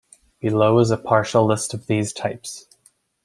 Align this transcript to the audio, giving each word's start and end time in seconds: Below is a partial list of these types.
Below 0.39 0.79
is 0.79 0.89
a 0.89 0.97
partial 0.97 1.45
list 1.45 1.75
of 1.75 1.85
these 1.85 2.11
types. 2.11 2.65